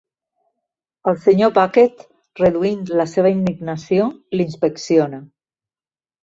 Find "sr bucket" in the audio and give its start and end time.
1.25-2.01